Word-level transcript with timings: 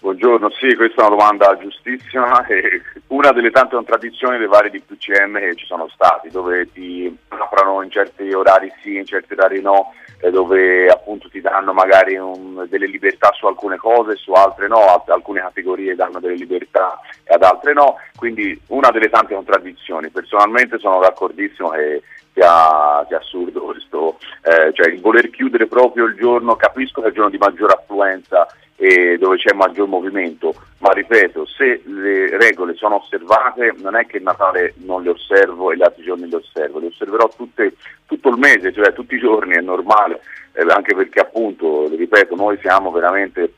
Buongiorno, 0.00 0.48
sì, 0.58 0.74
questa 0.76 1.02
è 1.02 1.06
una 1.06 1.16
domanda 1.16 1.58
giustissima. 1.58 2.42
Una 3.08 3.32
delle 3.32 3.50
tante 3.50 3.74
contraddizioni 3.74 4.38
dei 4.38 4.46
vari 4.46 4.70
DPCM 4.70 5.38
che 5.38 5.54
ci 5.56 5.66
sono 5.66 5.88
stati, 5.88 6.30
dove 6.30 6.72
ti 6.72 7.14
aprono 7.28 7.82
in 7.82 7.90
certi 7.90 8.32
orari 8.32 8.72
sì, 8.80 8.96
in 8.96 9.04
certi 9.04 9.34
orari 9.34 9.60
no, 9.60 9.92
dove 10.30 10.88
appunto 10.88 11.28
ti 11.28 11.42
danno 11.42 11.74
magari 11.74 12.16
un, 12.16 12.64
delle 12.70 12.86
libertà 12.86 13.30
su 13.32 13.44
alcune 13.44 13.76
cose, 13.76 14.16
su 14.16 14.32
altre 14.32 14.68
no, 14.68 15.04
alcune 15.06 15.40
categorie 15.40 15.94
danno 15.94 16.18
delle 16.18 16.36
libertà 16.36 16.98
e 17.24 17.34
ad 17.34 17.42
altre 17.42 17.74
no, 17.74 17.96
quindi 18.16 18.58
una 18.68 18.90
delle 18.90 19.10
tante 19.10 19.34
contraddizioni. 19.34 20.08
Personalmente 20.08 20.78
sono 20.78 21.00
d'accordissimo 21.00 21.68
che 21.70 22.02
sia, 22.32 23.04
sia 23.08 23.18
assurdo 23.18 23.60
questo, 23.60 24.18
eh, 24.42 24.72
cioè 24.72 24.92
il 24.92 25.00
voler 25.00 25.30
chiudere 25.30 25.66
proprio 25.66 26.06
il 26.06 26.14
giorno, 26.14 26.56
capisco 26.56 27.00
che 27.00 27.06
è 27.06 27.10
il 27.10 27.14
giorno 27.14 27.30
di 27.30 27.38
maggiore 27.38 27.74
affluenza 27.74 28.46
e 28.76 29.18
dove 29.18 29.36
c'è 29.36 29.52
maggior 29.52 29.88
movimento, 29.88 30.54
ma 30.78 30.90
ripeto, 30.92 31.44
se 31.44 31.82
le 31.84 32.38
regole 32.38 32.74
sono 32.74 32.96
osservate 32.96 33.74
non 33.76 33.94
è 33.94 34.06
che 34.06 34.16
il 34.16 34.22
Natale 34.22 34.72
non 34.78 35.02
le 35.02 35.10
osservo 35.10 35.70
e 35.70 35.76
gli 35.76 35.82
altri 35.82 36.02
giorni 36.02 36.30
le 36.30 36.36
osservo, 36.36 36.78
le 36.78 36.86
osserverò 36.86 37.28
tutte, 37.36 37.74
tutto 38.06 38.30
il 38.30 38.38
mese, 38.38 38.72
cioè 38.72 38.94
tutti 38.94 39.16
i 39.16 39.20
giorni, 39.20 39.54
è 39.54 39.60
normale, 39.60 40.22
eh, 40.52 40.62
anche 40.62 40.94
perché 40.94 41.20
appunto, 41.20 41.88
ripeto, 41.94 42.34
noi 42.36 42.58
siamo 42.62 42.90
veramente 42.90 43.52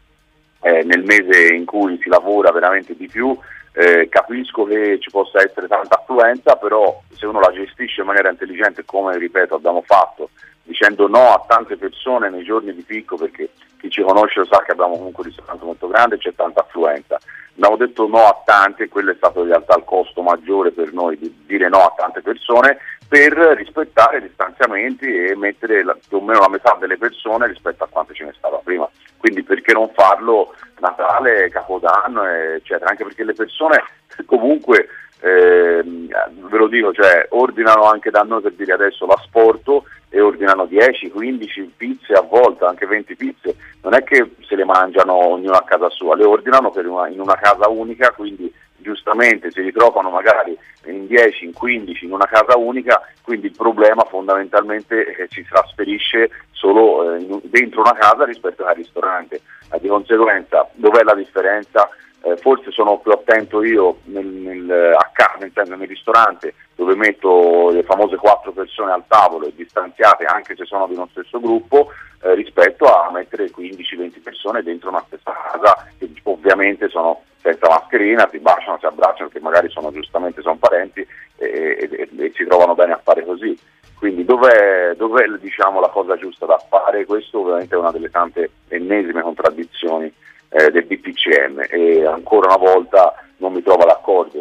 eh, 0.60 0.82
nel 0.82 1.04
mese 1.04 1.54
in 1.54 1.66
cui 1.66 2.00
si 2.02 2.08
lavora 2.08 2.50
veramente 2.50 2.96
di 2.96 3.06
più, 3.06 3.36
eh, 3.72 4.08
capisco 4.08 4.64
che 4.64 4.98
ci 5.00 5.10
possa 5.10 5.42
essere 5.42 5.66
tanta 5.66 5.98
affluenza, 5.98 6.56
però 6.56 7.00
se 7.14 7.26
uno 7.26 7.40
la 7.40 7.52
gestisce 7.52 8.00
in 8.00 8.06
maniera 8.06 8.30
intelligente 8.30 8.84
come 8.84 9.16
ripeto 9.16 9.54
abbiamo 9.54 9.82
fatto, 9.82 10.30
dicendo 10.62 11.08
no 11.08 11.32
a 11.32 11.44
tante 11.46 11.76
persone 11.76 12.30
nei 12.30 12.44
giorni 12.44 12.74
di 12.74 12.82
picco 12.82 13.16
perché 13.16 13.50
chi 13.80 13.90
ci 13.90 14.02
conosce 14.02 14.40
lo 14.40 14.46
sa 14.46 14.62
che 14.62 14.72
abbiamo 14.72 14.96
comunque 14.96 15.24
un 15.24 15.30
ristorante 15.30 15.64
molto 15.64 15.88
grande 15.88 16.14
e 16.14 16.18
c'è 16.18 16.34
tanta 16.34 16.60
affluenza. 16.60 17.18
Abbiamo 17.54 17.76
detto 17.76 18.06
no 18.06 18.26
a 18.26 18.42
tanti 18.44 18.82
e 18.82 18.88
quello 18.88 19.10
è 19.10 19.16
stato 19.16 19.40
in 19.40 19.48
realtà 19.48 19.76
il 19.76 19.84
costo 19.84 20.22
maggiore 20.22 20.70
per 20.70 20.92
noi 20.92 21.18
di 21.18 21.42
dire 21.46 21.68
no 21.68 21.84
a 21.84 21.94
tante 21.96 22.22
persone 22.22 22.78
per 23.08 23.32
rispettare 23.32 24.18
i 24.18 24.22
distanziamenti 24.22 25.04
e 25.04 25.36
mettere 25.36 25.84
la, 25.84 25.94
più 26.08 26.16
o 26.16 26.22
meno 26.22 26.40
la 26.40 26.48
metà 26.48 26.76
delle 26.80 26.96
persone 26.96 27.46
rispetto 27.46 27.84
a 27.84 27.88
quante 27.90 28.14
ce 28.14 28.24
ne 28.24 28.34
stava 28.36 28.58
prima. 28.64 28.88
Quindi 29.18 29.42
perché 29.42 29.72
non 29.72 29.90
farlo 29.94 30.54
Natale, 30.82 31.48
Capodanno, 31.48 32.24
eccetera, 32.26 32.90
anche 32.90 33.04
perché 33.04 33.22
le 33.22 33.34
persone 33.34 33.84
comunque 34.26 34.88
eh, 35.20 35.80
ve 35.84 36.58
lo 36.58 36.66
dico, 36.66 36.92
cioè, 36.92 37.26
ordinano 37.30 37.84
anche 37.84 38.10
da 38.10 38.22
noi 38.22 38.42
per 38.42 38.54
dire 38.54 38.72
adesso 38.72 39.06
l'asporto 39.06 39.84
e 40.08 40.20
ordinano 40.20 40.66
10, 40.66 41.10
15 41.10 41.72
pizze 41.76 42.12
a 42.14 42.22
volta, 42.22 42.68
anche 42.68 42.86
20 42.86 43.14
pizze, 43.14 43.56
non 43.82 43.94
è 43.94 44.02
che 44.02 44.32
se 44.46 44.56
le 44.56 44.64
mangiano 44.64 45.14
ognuno 45.14 45.54
a 45.54 45.64
casa 45.64 45.88
sua, 45.88 46.16
le 46.16 46.24
ordinano 46.24 46.72
una, 46.74 47.08
in 47.08 47.20
una 47.20 47.36
casa 47.36 47.68
unica, 47.68 48.10
quindi 48.10 48.52
giustamente 48.82 49.50
si 49.50 49.62
ritrovano 49.62 50.10
magari 50.10 50.56
in 50.86 51.06
10, 51.06 51.46
in 51.46 51.52
15, 51.52 52.04
in 52.04 52.12
una 52.12 52.26
casa 52.26 52.58
unica, 52.58 53.00
quindi 53.22 53.46
il 53.46 53.56
problema 53.56 54.04
fondamentalmente 54.04 55.26
si 55.30 55.44
trasferisce 55.48 56.30
solo 56.50 57.14
eh, 57.14 57.40
dentro 57.44 57.80
una 57.80 57.94
casa 57.94 58.24
rispetto 58.24 58.64
al 58.64 58.74
ristorante. 58.74 59.40
Di 59.80 59.88
conseguenza 59.88 60.68
dov'è 60.74 61.02
la 61.02 61.14
differenza? 61.14 61.88
Eh, 62.24 62.36
forse 62.36 62.70
sono 62.70 62.98
più 62.98 63.10
attento 63.10 63.64
io 63.64 63.98
nel, 64.04 64.24
nel, 64.24 64.94
a 64.96 65.10
casa, 65.12 65.38
nel, 65.40 65.50
nel 65.76 65.88
ristorante 65.88 66.54
dove 66.76 66.94
metto 66.94 67.70
le 67.70 67.82
famose 67.82 68.16
quattro 68.16 68.52
persone 68.52 68.92
al 68.92 69.02
tavolo 69.08 69.46
e 69.46 69.52
distanziate 69.56 70.24
anche 70.24 70.54
se 70.54 70.64
sono 70.64 70.86
di 70.86 70.94
uno 70.94 71.08
stesso 71.10 71.40
gruppo 71.40 71.90
eh, 72.22 72.34
rispetto 72.34 72.84
a 72.84 73.10
mettere 73.10 73.50
15-20 73.50 74.22
persone 74.22 74.62
dentro 74.62 74.90
una 74.90 75.02
stessa 75.06 75.32
casa 75.32 75.88
che 75.98 76.08
ovviamente 76.22 76.88
sono 76.88 77.22
senza 77.42 77.68
mascherina, 77.68 78.28
si 78.30 78.38
baciano, 78.38 78.78
si 78.78 78.86
abbracciano 78.86 79.28
che 79.28 79.40
magari 79.40 79.68
sono 79.68 79.90
giustamente 79.90 80.40
sono 80.40 80.56
parenti 80.56 81.06
e, 81.36 81.88
e, 81.90 82.08
e 82.16 82.32
si 82.34 82.44
trovano 82.46 82.74
bene 82.74 82.92
a 82.92 83.00
fare 83.02 83.24
così. 83.24 83.58
Quindi 83.98 84.24
dov'è, 84.24 84.94
dov'è 84.96 85.26
diciamo, 85.40 85.80
la 85.80 85.88
cosa 85.88 86.16
giusta 86.16 86.46
da 86.46 86.58
fare? 86.68 87.04
Questo 87.04 87.40
ovviamente 87.40 87.74
è 87.74 87.78
una 87.78 87.92
delle 87.92 88.10
tante 88.10 88.50
ennesime 88.68 89.22
contraddizioni 89.22 90.12
eh, 90.48 90.70
del 90.70 90.86
DPCM 90.86 91.66
e 91.68 92.04
ancora 92.06 92.54
una 92.54 92.56
volta 92.56 93.14
non 93.36 93.52
mi 93.52 93.62
trovo 93.62 93.84
d'accordo. 93.84 94.31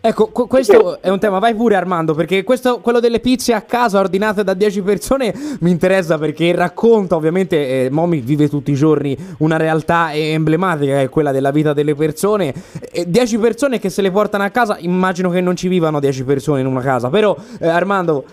Ecco, 0.00 0.28
qu- 0.28 0.46
questo 0.46 1.00
è 1.02 1.08
un 1.08 1.18
tema, 1.18 1.38
vai 1.38 1.54
pure 1.54 1.74
Armando, 1.74 2.14
perché 2.14 2.44
questo, 2.44 2.80
quello 2.80 3.00
delle 3.00 3.18
pizze 3.18 3.52
a 3.52 3.62
casa 3.62 3.98
ordinate 3.98 4.44
da 4.44 4.54
10 4.54 4.82
persone 4.82 5.34
mi 5.60 5.70
interessa 5.70 6.16
perché 6.16 6.54
racconta 6.54 7.16
ovviamente, 7.16 7.86
eh, 7.86 7.90
Momi 7.90 8.20
vive 8.20 8.48
tutti 8.48 8.70
i 8.70 8.74
giorni 8.74 9.16
una 9.38 9.56
realtà 9.56 10.14
emblematica 10.14 10.92
che 10.94 11.02
è 11.02 11.08
quella 11.08 11.32
della 11.32 11.50
vita 11.50 11.72
delle 11.72 11.94
persone, 11.94 12.54
10 13.04 13.38
persone 13.38 13.78
che 13.78 13.90
se 13.90 14.00
le 14.00 14.10
portano 14.10 14.44
a 14.44 14.50
casa, 14.50 14.76
immagino 14.78 15.28
che 15.30 15.40
non 15.40 15.56
ci 15.56 15.68
vivano 15.68 15.98
10 15.98 16.24
persone 16.24 16.60
in 16.60 16.66
una 16.66 16.80
casa, 16.80 17.08
però 17.08 17.36
eh, 17.58 17.68
Armando... 17.68 18.24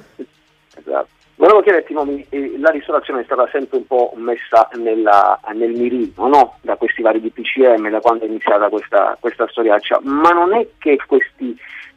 Volevo 1.37 1.61
chiederti, 1.61 1.93
Momi, 1.93 2.25
eh, 2.29 2.57
la 2.57 2.71
ristorazione 2.71 3.21
è 3.21 3.23
stata 3.23 3.47
sempre 3.51 3.77
un 3.77 3.85
po' 3.85 4.11
messa 4.15 4.67
nella, 4.73 5.39
nel 5.53 5.69
mirino 5.69 6.27
no? 6.27 6.57
da 6.61 6.75
questi 6.77 7.03
vari 7.03 7.21
DPCM, 7.21 7.91
da 7.91 7.99
quando 7.99 8.25
è 8.25 8.27
iniziata 8.27 8.69
questa, 8.69 9.15
questa 9.19 9.47
storiaccia, 9.47 9.99
ma 10.01 10.31
non 10.31 10.55
è 10.55 10.67
che 10.79 10.97
questi 11.05 11.55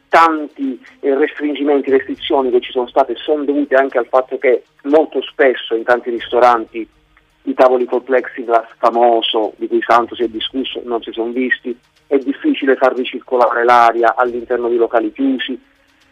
tanti 0.09 0.79
eh, 0.99 1.15
restringimenti, 1.15 1.89
restrizioni 1.89 2.51
che 2.51 2.61
ci 2.61 2.71
sono 2.71 2.87
state 2.87 3.15
sono 3.15 3.43
dovute 3.43 3.73
anche 3.73 3.97
al 3.97 4.05
fatto 4.05 4.37
che 4.37 4.63
molto 4.83 5.23
spesso 5.23 5.73
in 5.73 5.85
tanti 5.85 6.11
ristoranti 6.11 6.87
i 7.43 7.53
tavoli 7.55 7.85
col 7.85 8.03
plexiglass 8.03 8.67
famoso 8.77 9.53
di 9.55 9.67
cui 9.67 9.79
tanto 9.79 10.13
si 10.13 10.21
è 10.21 10.27
discusso 10.27 10.83
non 10.85 11.01
si 11.01 11.11
sono 11.11 11.31
visti, 11.31 11.75
è 12.05 12.17
difficile 12.19 12.75
far 12.75 12.93
ricircolare 12.93 13.63
l'aria 13.63 14.13
all'interno 14.15 14.69
di 14.69 14.75
locali 14.75 15.11
chiusi, 15.11 15.59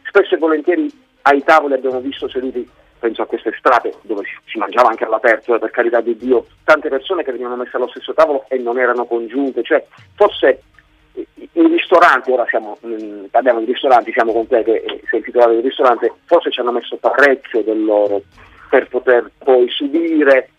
spesso 0.02 0.34
e 0.34 0.40
volentieri 0.40 0.90
ai 1.24 1.44
tavoli 1.44 1.76
abbiamo 1.76 2.00
visto 2.00 2.28
seduti 2.28 2.68
penso 3.00 3.22
a 3.22 3.26
queste 3.26 3.54
strade 3.58 3.94
dove 4.02 4.24
si, 4.46 4.58
mangiava 4.58 4.90
anche 4.90 5.06
all'aperto, 5.06 5.58
per 5.58 5.72
carità 5.72 6.02
di 6.02 6.16
Dio, 6.18 6.46
tante 6.64 6.90
persone 6.90 7.24
che 7.24 7.32
venivano 7.32 7.56
messe 7.56 7.78
allo 7.78 7.88
stesso 7.90 8.14
tavolo 8.14 8.46
e 8.50 8.58
non 8.58 8.78
erano 8.78 9.06
congiunte, 9.06 9.64
cioè 9.64 9.84
forse 10.16 10.64
i 11.14 11.68
ristoranti, 11.68 12.32
ora 12.32 12.46
siamo, 12.48 12.78
mh, 12.82 13.26
parliamo 13.32 13.60
di 13.60 13.66
ristoranti, 13.66 14.12
siamo 14.12 14.32
con 14.32 14.48
te 14.48 14.64
che 14.64 14.76
eh, 14.76 15.02
sei 15.10 15.22
titolare 15.22 15.56
del 15.56 15.64
ristorante, 15.64 16.14
forse 16.26 16.52
ci 16.52 16.60
hanno 16.60 16.72
messo 16.72 16.98
parecchio 16.98 17.64
del 17.64 17.84
loro 17.84 18.22
per 18.70 18.88
poter 18.88 19.32
poi 19.40 19.68
subire 19.70 20.50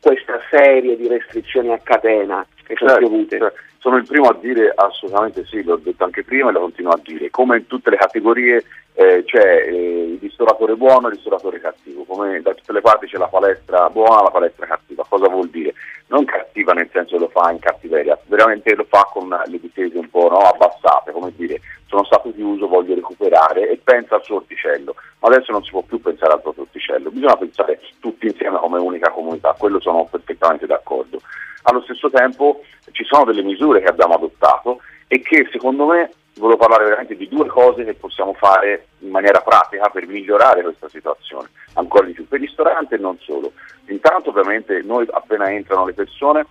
questa 0.00 0.38
serie 0.50 0.96
di 0.96 1.08
restrizioni 1.08 1.72
a 1.72 1.80
catena 1.82 2.46
sono 2.76 2.90
certo. 2.90 3.28
Certo. 3.28 3.52
Sono 3.78 3.96
il 3.96 4.06
primo 4.06 4.28
a 4.28 4.36
dire 4.40 4.72
assolutamente 4.74 5.44
sì, 5.44 5.62
l'ho 5.62 5.76
detto 5.76 6.04
anche 6.04 6.24
prima 6.24 6.48
e 6.48 6.52
lo 6.52 6.60
continuo 6.60 6.92
a 6.92 7.00
dire, 7.02 7.28
come 7.28 7.58
in 7.58 7.66
tutte 7.66 7.90
le 7.90 7.96
categorie 7.96 8.64
eh, 8.94 9.24
c'è 9.26 9.66
eh, 9.66 10.12
il 10.12 10.18
ristoratore 10.20 10.74
buono 10.74 11.06
e 11.06 11.10
il 11.10 11.16
ristoratore 11.16 11.60
cattivo, 11.60 12.04
come 12.04 12.40
da 12.40 12.54
tutte 12.54 12.72
le 12.72 12.80
parti 12.80 13.06
c'è 13.06 13.18
la 13.18 13.26
palestra 13.26 13.90
buona 13.90 14.20
e 14.20 14.22
la 14.22 14.30
palestra 14.30 14.66
cattiva, 14.66 15.04
cosa 15.06 15.28
vuol 15.28 15.48
dire? 15.48 15.74
Non 16.06 16.24
cattiva 16.24 16.72
nel 16.72 16.88
senso 16.92 17.16
che 17.16 17.22
lo 17.22 17.28
fa 17.28 17.50
in 17.50 17.58
cattiveria, 17.58 18.18
veramente 18.26 18.74
lo 18.74 18.86
fa 18.88 19.06
con 19.12 19.28
le 19.28 19.60
difese 19.60 19.98
un 19.98 20.08
po' 20.08 20.28
no, 20.30 20.38
abbassate, 20.38 21.12
come 21.12 21.32
dire 21.36 21.60
sono 21.86 22.04
stato 22.04 22.32
chiuso, 22.32 22.66
voglio 22.66 22.94
recuperare 22.94 23.68
e 23.68 23.80
pensa 23.82 24.14
al 24.14 24.24
suo 24.24 24.36
orticello, 24.36 24.94
ma 25.20 25.28
adesso 25.28 25.52
non 25.52 25.62
si 25.62 25.70
può 25.70 25.82
più 25.82 26.00
pensare 26.00 26.32
al 26.32 26.42
proprio 26.42 26.64
orticello, 26.64 27.10
bisogna 27.10 27.36
pensare 27.36 27.80
tutti 28.00 28.26
insieme 28.26 28.58
come 28.58 28.78
unica 28.78 29.10
comunità, 29.10 29.54
quello 29.58 29.78
sono 29.80 30.08
perfettamente 30.10 30.66
d'accordo. 30.66 31.20
Allo 31.66 31.82
stesso 31.82 32.10
tempo 32.10 32.62
ci 32.92 33.04
sono 33.04 33.24
delle 33.24 33.42
misure 33.42 33.80
che 33.80 33.88
abbiamo 33.88 34.14
adottato 34.14 34.80
e 35.06 35.20
che 35.20 35.48
secondo 35.50 35.86
me 35.86 36.12
volevo 36.36 36.58
parlare 36.58 36.84
veramente 36.84 37.16
di 37.16 37.28
due 37.28 37.46
cose 37.46 37.84
che 37.84 37.94
possiamo 37.94 38.34
fare 38.34 38.88
in 38.98 39.10
maniera 39.10 39.40
pratica 39.40 39.88
per 39.88 40.06
migliorare 40.06 40.62
questa 40.62 40.88
situazione, 40.88 41.48
ancora 41.74 42.06
di 42.06 42.12
più 42.12 42.26
per 42.26 42.40
il 42.40 42.46
ristorante 42.46 42.96
e 42.96 42.98
non 42.98 43.18
solo. 43.20 43.52
Intanto 43.86 44.30
ovviamente 44.30 44.82
noi 44.82 45.06
appena 45.10 45.50
entrano 45.50 45.86
le 45.86 45.92
persone 45.94 46.46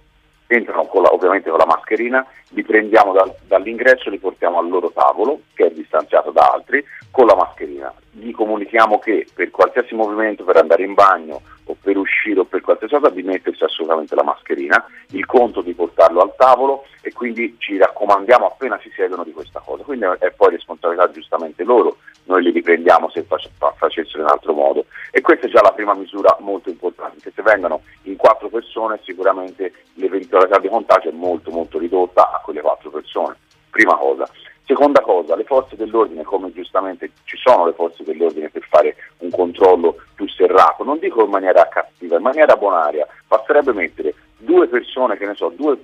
entrano 0.55 0.85
con 0.85 1.03
la, 1.03 1.13
ovviamente 1.13 1.49
con 1.49 1.59
la 1.59 1.65
mascherina, 1.65 2.25
li 2.49 2.63
prendiamo 2.63 3.13
dal, 3.13 3.33
dall'ingresso 3.47 4.07
e 4.07 4.11
li 4.11 4.19
portiamo 4.19 4.59
al 4.59 4.69
loro 4.69 4.91
tavolo, 4.91 5.41
che 5.53 5.67
è 5.67 5.71
distanziato 5.71 6.31
da 6.31 6.51
altri, 6.53 6.83
con 7.11 7.25
la 7.25 7.35
mascherina. 7.35 7.93
Gli 8.11 8.31
comunichiamo 8.31 8.99
che 8.99 9.27
per 9.33 9.51
qualsiasi 9.51 9.95
movimento, 9.95 10.43
per 10.43 10.57
andare 10.57 10.83
in 10.83 10.93
bagno 10.93 11.41
o 11.65 11.77
per 11.81 11.97
uscire 11.97 12.41
o 12.41 12.45
per 12.45 12.61
qualsiasi 12.61 12.93
cosa, 12.93 13.09
di 13.09 13.23
mettersi 13.23 13.63
assolutamente 13.63 14.15
la 14.15 14.23
mascherina, 14.23 14.85
il 15.11 15.25
conto 15.25 15.61
di 15.61 15.73
portarlo 15.73 16.21
al 16.21 16.33
tavolo 16.35 16.85
e 17.01 17.11
quindi 17.13 17.55
ci 17.59 17.77
raccomandiamo 17.77 18.45
appena 18.45 18.79
si 18.81 18.89
siedono 18.93 19.23
di 19.23 19.31
questa 19.31 19.61
cosa. 19.63 19.83
Quindi 19.83 20.05
è 20.19 20.31
poi 20.31 20.51
responsabilità 20.51 21.09
giustamente 21.11 21.63
loro, 21.63 21.97
noi 22.33 22.41
li 22.41 22.51
riprendiamo 22.51 23.09
se 23.09 23.23
facessero 23.23 24.23
in 24.23 24.27
altro 24.27 24.53
modo. 24.53 24.85
E 25.11 25.21
questa 25.21 25.45
è 25.45 25.49
già 25.49 25.61
la 25.61 25.71
prima 25.71 25.93
misura 25.93 26.35
molto 26.39 26.69
importante, 26.69 27.31
se 27.33 27.41
vengono 27.43 27.81
in 28.03 28.15
quattro 28.15 28.49
persone 28.49 28.99
sicuramente 29.03 29.73
l'eventualità 29.93 30.57
di 30.57 30.67
contagio 30.67 31.09
è 31.09 31.13
molto 31.13 31.51
molto 31.51 31.77
ridotta 31.77 32.31
a 32.31 32.41
quelle 32.43 32.61
quattro 32.61 32.89
persone. 32.89 33.37
Prima 33.69 33.95
cosa. 33.95 34.27
Seconda 34.65 35.01
cosa, 35.01 35.35
le 35.35 35.43
forze 35.43 35.75
dell'ordine, 35.75 36.23
come 36.23 36.51
giustamente 36.53 37.11
ci 37.25 37.37
sono 37.37 37.65
le 37.65 37.73
forze 37.73 38.03
dell'ordine 38.03 38.49
per 38.49 38.63
fare 38.63 38.95
un 39.17 39.29
controllo 39.29 39.97
più 40.15 40.27
serrato, 40.29 40.85
non 40.85 40.99
dico 40.99 41.23
in 41.23 41.29
maniera 41.29 41.67
cattiva, 41.67 42.15
in 42.15 42.21
maniera 42.23 42.55
bonaria, 42.55 43.05
basterebbe 43.27 43.73
mettere 43.73 44.15
due 44.37 44.67
persone, 44.67 45.17
che 45.17 45.25
ne 45.25 45.35
so, 45.35 45.51
due 45.55 45.77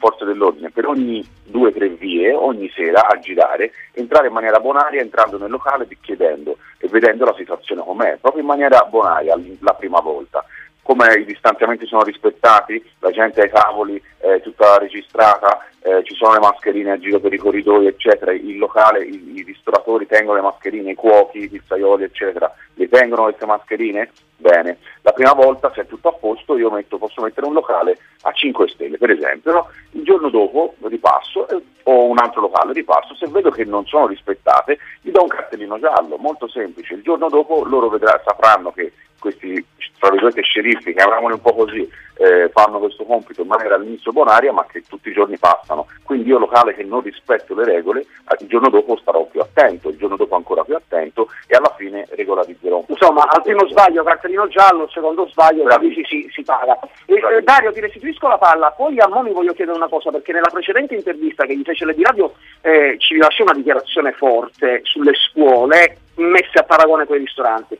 forze 0.00 0.24
dell'ordine 0.24 0.70
per 0.70 0.86
ogni 0.86 1.24
due 1.44 1.68
o 1.68 1.72
tre 1.72 1.88
vie, 1.90 2.32
ogni 2.32 2.68
sera 2.74 3.06
a 3.06 3.18
girare, 3.18 3.70
entrare 3.92 4.28
in 4.28 4.32
maniera 4.32 4.58
bonaria, 4.58 5.00
entrando 5.00 5.38
nel 5.38 5.50
locale 5.50 5.86
chiedendo 6.00 6.56
e 6.78 6.88
vedendo 6.88 7.26
la 7.26 7.34
situazione 7.36 7.82
com'è, 7.82 8.16
proprio 8.20 8.40
in 8.40 8.48
maniera 8.48 8.82
bonaria 8.90 9.38
la 9.60 9.74
prima 9.74 10.00
volta 10.00 10.44
come 10.90 11.14
i 11.20 11.24
distanziamenti 11.24 11.86
sono 11.86 12.02
rispettati, 12.02 12.82
la 12.98 13.12
gente 13.12 13.42
ai 13.42 13.50
tavoli 13.50 14.02
è 14.18 14.40
tutta 14.40 14.76
registrata, 14.78 15.64
eh, 15.82 16.02
ci 16.02 16.16
sono 16.16 16.32
le 16.32 16.40
mascherine 16.40 16.90
a 16.90 16.98
giro 16.98 17.20
per 17.20 17.32
i 17.32 17.38
corridoi, 17.38 17.86
eccetera, 17.86 18.32
il 18.32 18.58
locale, 18.58 19.04
i, 19.04 19.36
i 19.36 19.42
ristoratori 19.44 20.06
tengono 20.06 20.38
le 20.38 20.42
mascherine, 20.42 20.90
i 20.90 20.96
cuochi, 20.96 21.44
i 21.44 21.48
pizzaioli, 21.48 22.02
eccetera, 22.02 22.52
le 22.74 22.88
tengono 22.88 23.22
queste 23.22 23.46
mascherine? 23.46 24.10
Bene, 24.40 24.78
la 25.02 25.12
prima 25.12 25.34
volta 25.34 25.70
se 25.74 25.82
è 25.82 25.86
tutto 25.86 26.08
a 26.08 26.12
posto 26.12 26.56
io 26.56 26.70
metto, 26.70 26.96
posso 26.96 27.20
mettere 27.20 27.46
un 27.46 27.52
locale 27.52 27.98
a 28.22 28.32
5 28.32 28.68
stelle 28.68 28.96
per 28.96 29.10
esempio, 29.10 29.52
no? 29.52 29.68
il 29.90 30.02
giorno 30.02 30.30
dopo 30.30 30.76
ripasso 30.84 31.46
eh, 31.46 31.62
o 31.82 32.06
un 32.06 32.16
altro 32.18 32.40
locale 32.40 32.72
ripasso, 32.72 33.14
se 33.14 33.26
vedo 33.28 33.50
che 33.50 33.66
non 33.66 33.84
sono 33.84 34.06
rispettate 34.06 34.78
gli 35.02 35.10
do 35.10 35.20
un 35.20 35.28
cartellino 35.28 35.78
giallo, 35.78 36.16
molto 36.16 36.48
semplice, 36.48 36.94
il 36.94 37.02
giorno 37.02 37.28
dopo 37.28 37.64
loro 37.64 37.90
vedrà, 37.90 38.18
sapranno 38.24 38.72
che 38.72 38.92
questi 39.18 39.62
tra 40.00 40.10
virgolette 40.10 40.40
sceriffi, 40.40 40.94
chiamiamoli 40.94 41.34
un 41.34 41.42
po' 41.42 41.54
così, 41.54 41.86
eh, 42.16 42.48
fanno 42.54 42.78
questo 42.78 43.04
compito 43.04 43.42
in 43.42 43.48
maniera 43.48 43.74
all'inizio 43.74 44.12
bonaria 44.12 44.50
ma 44.50 44.64
che 44.64 44.82
tutti 44.88 45.10
i 45.10 45.12
giorni 45.12 45.36
passano. 45.36 45.86
Quindi 46.02 46.30
io 46.30 46.38
locale 46.38 46.74
che 46.74 46.82
non 46.82 47.02
rispetto 47.02 47.54
le 47.54 47.64
regole, 47.64 48.06
il 48.38 48.48
giorno 48.48 48.70
dopo 48.70 48.96
starò 48.96 49.26
più 49.26 49.40
attento, 49.40 49.90
il 49.90 49.98
giorno 49.98 50.16
dopo 50.16 50.36
ancora 50.36 50.64
più 50.64 50.74
attento 50.74 51.28
e 51.46 51.54
alla 51.54 51.74
fine 51.76 52.06
regolarizzerò. 52.10 52.84
Insomma, 53.20 53.28
al 53.30 53.42
primo 53.42 53.68
sbaglio 53.68 54.02
cartellino 54.02 54.48
giallo, 54.48 54.82
al 54.84 54.90
secondo 54.90 55.28
sbaglio 55.28 55.64
si, 55.80 56.02
si, 56.06 56.28
si 56.32 56.42
paga. 56.42 56.78
E, 57.06 57.14
eh, 57.14 57.42
Dario, 57.42 57.72
ti 57.72 57.80
restituisco 57.80 58.28
la 58.28 58.38
palla, 58.38 58.70
poi 58.70 58.98
a 58.98 59.08
Moni 59.08 59.32
voglio 59.32 59.52
chiedere 59.52 59.76
una 59.76 59.88
cosa, 59.88 60.10
perché 60.10 60.32
nella 60.32 60.48
precedente 60.50 60.94
intervista 60.94 61.44
che 61.44 61.56
gli 61.56 61.62
fece 61.62 61.84
le 61.84 61.94
di 61.94 62.02
radio 62.02 62.32
eh, 62.62 62.96
ci 62.98 63.14
rilasciò 63.14 63.42
una 63.44 63.54
dichiarazione 63.54 64.12
forte 64.12 64.80
sulle 64.84 65.12
scuole 65.14 65.96
messe 66.16 66.58
a 66.58 66.64
paragone 66.64 67.06
con 67.06 67.16
i 67.16 67.20
ristoranti 67.20 67.78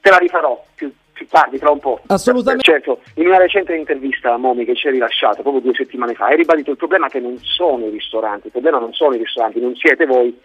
te 0.00 0.10
la 0.10 0.16
rifarò 0.16 0.62
più, 0.74 0.92
più 1.12 1.26
tardi, 1.26 1.58
tra 1.58 1.70
un 1.70 1.78
po'. 1.78 2.00
Assolutamente. 2.06 2.64
Certo, 2.64 3.00
in 3.14 3.26
una 3.26 3.38
recente 3.38 3.74
intervista 3.74 4.32
a 4.32 4.36
Momi 4.36 4.64
che 4.64 4.74
ci 4.74 4.86
hai 4.86 4.94
rilasciato 4.94 5.42
proprio 5.42 5.62
due 5.62 5.74
settimane 5.74 6.14
fa, 6.14 6.26
hai 6.26 6.36
ribadito 6.36 6.70
il 6.70 6.76
problema 6.76 7.08
che 7.08 7.20
non 7.20 7.38
sono 7.38 7.86
i 7.86 7.90
ristoranti, 7.90 8.46
il 8.46 8.52
problema 8.52 8.78
non 8.78 8.92
sono 8.92 9.14
i 9.14 9.18
ristoranti, 9.18 9.60
non 9.60 9.74
siete 9.76 10.06
voi. 10.06 10.38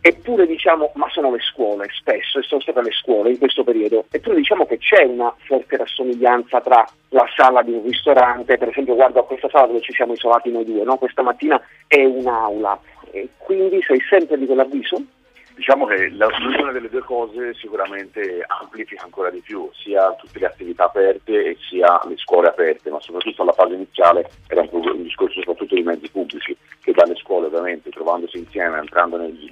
Eppure 0.00 0.46
diciamo, 0.46 0.92
ma 0.94 1.08
sono 1.10 1.32
le 1.32 1.40
scuole 1.40 1.88
spesso, 1.92 2.38
e 2.38 2.42
sono 2.42 2.60
state 2.60 2.82
le 2.82 2.92
scuole 2.92 3.30
in 3.30 3.38
questo 3.38 3.64
periodo, 3.64 4.04
eppure 4.10 4.36
diciamo 4.36 4.64
che 4.64 4.78
c'è 4.78 5.02
una 5.04 5.34
forte 5.38 5.76
rassomiglianza 5.76 6.60
tra 6.60 6.86
la 7.10 7.26
sala 7.34 7.62
di 7.62 7.72
un 7.72 7.82
ristorante, 7.82 8.58
per 8.58 8.68
esempio 8.68 8.94
guardo 8.94 9.20
a 9.20 9.26
questa 9.26 9.48
sala 9.48 9.66
dove 9.66 9.80
ci 9.80 9.92
siamo 9.92 10.12
isolati 10.12 10.50
noi 10.50 10.64
due, 10.64 10.84
no? 10.84 10.96
questa 10.96 11.22
mattina 11.22 11.60
è 11.86 12.04
un'aula, 12.04 12.78
e 13.10 13.28
quindi 13.38 13.82
sei 13.82 14.00
sempre 14.08 14.38
di 14.38 14.46
quell'avviso? 14.46 15.02
Diciamo 15.58 15.86
che 15.86 16.08
l'unione 16.08 16.70
delle 16.70 16.88
due 16.88 17.02
cose 17.02 17.52
sicuramente 17.54 18.44
amplifica 18.46 19.02
ancora 19.02 19.28
di 19.28 19.40
più, 19.40 19.68
sia 19.72 20.12
tutte 20.12 20.38
le 20.38 20.46
attività 20.46 20.84
aperte 20.84 21.46
e 21.46 21.56
sia 21.68 22.00
le 22.06 22.16
scuole 22.16 22.46
aperte, 22.46 22.90
ma 22.90 23.00
soprattutto 23.00 23.42
alla 23.42 23.50
fase 23.50 23.74
iniziale 23.74 24.30
era 24.46 24.64
un, 24.70 25.02
discorso 25.02 25.40
soprattutto 25.40 25.74
di 25.74 25.82
mezzi 25.82 26.08
pubblici, 26.10 26.56
che 26.80 26.92
dalle 26.92 27.16
scuole 27.16 27.46
ovviamente 27.46 27.90
trovandosi 27.90 28.38
insieme, 28.38 28.78
entrando 28.78 29.16
negli, 29.16 29.47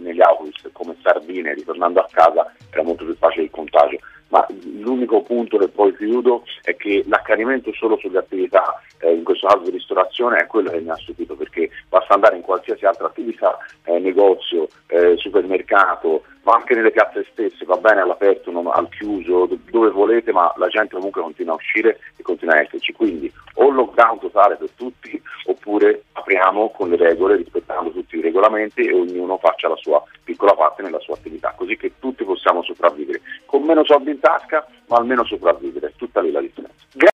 sardine, 1.47 1.55
ritornando 1.55 2.01
a 2.01 2.09
casa, 2.11 2.53
era 2.71 2.83
molto 2.83 3.05
più 3.05 3.15
facile 3.17 3.45
il 3.45 3.51
contagio 3.51 3.99
ma 4.29 4.45
l'unico 4.81 5.23
punto 5.23 5.57
che 5.57 5.69
poi 5.69 5.95
chiudo 5.97 6.43
è 6.63 6.75
che 6.77 7.05
l'accanimento 7.07 7.73
solo 7.73 7.97
sulle 7.97 8.19
attività, 8.19 8.81
eh, 8.99 9.13
in 9.13 9.23
questo 9.23 9.47
caso 9.47 9.63
di 9.63 9.71
ristorazione, 9.71 10.39
è 10.39 10.47
quello 10.47 10.71
che 10.71 10.81
mi 10.81 10.91
ha 10.91 10.97
stupito 10.97 11.37
perché 11.37 11.71
basta 11.89 12.15
andare 12.15 12.37
in 12.37 12.43
qualsiasi 12.43 12.85
altra 12.85 13.07
attività, 13.07 13.57
eh, 13.85 13.99
negozio, 14.01 14.67
eh, 14.89 15.17
supermercato, 15.17 16.25
ma 16.43 16.55
anche 16.55 16.75
nelle 16.75 16.91
piazze 16.91 17.25
stesse, 17.31 17.65
va 17.65 17.77
bene 17.77 18.01
all'aperto, 18.01 18.51
non, 18.51 18.67
al 18.67 18.89
chiuso, 18.89 19.49
dove 19.71 19.91
volete, 19.91 20.33
ma 20.33 20.53
la 20.57 20.69
gente 20.69 20.97
comunque 20.97 21.23
continua 21.23 21.53
a 21.53 21.57
uscire 21.57 21.99
e 22.17 22.23
continua 22.23 22.55
a 22.55 22.61
esserci. 22.63 22.93
Quindi 22.93 23.33
o 23.55 23.71
lockdown 23.71 24.19
totale 24.19 24.57
per 24.57 24.71
tutti 24.75 25.21
oppure 25.47 26.05
apriamo 26.13 26.71
con 26.71 26.91
le 26.91 26.97
regole, 26.97 27.37
rispettando 27.37 27.91
regolamenti 28.37 28.83
e 28.83 28.93
ognuno 28.93 29.39
faccia 29.39 29.69
la 29.69 29.77
sua 29.77 30.03
piccola 30.23 30.55
parte 30.55 30.83
nella 30.83 31.01
sua 31.01 31.15
attività, 31.15 31.55
così 31.57 31.77
che 31.77 31.93
tutti 31.99 32.25
possiamo 32.25 32.63
sopravvivere, 32.63 33.23
con 33.47 33.63
meno 33.63 33.85
soldi 33.85 34.11
in 34.11 34.21
tasca, 34.21 34.67
ma 34.89 34.97
almeno 34.97 35.25
sopravvivere, 35.25 35.95
tutta 35.97 36.21
lì 36.21 36.31
la 36.31 36.41
differenza. 36.41 36.56